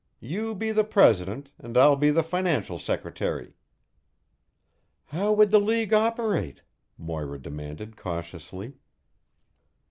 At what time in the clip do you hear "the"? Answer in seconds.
0.71-0.83, 2.09-2.23, 5.51-5.59